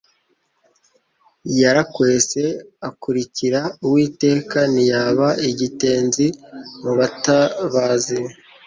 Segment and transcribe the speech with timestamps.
[1.61, 2.41] Yarakwese
[2.89, 6.25] akurikira Uwiteka, Ntiyaba igitenzi
[6.81, 8.17] mu batabazi,